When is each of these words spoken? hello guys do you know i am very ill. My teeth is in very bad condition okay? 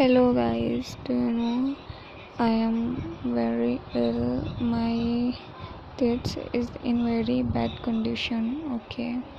hello 0.00 0.32
guys 0.32 0.96
do 1.04 1.12
you 1.12 1.30
know 1.30 1.76
i 2.38 2.48
am 2.48 3.18
very 3.22 3.82
ill. 3.92 4.48
My 4.58 5.34
teeth 5.98 6.38
is 6.54 6.70
in 6.80 7.04
very 7.04 7.42
bad 7.42 7.82
condition 7.82 8.62
okay? 8.76 9.30